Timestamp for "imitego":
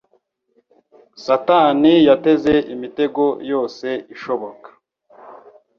2.73-3.23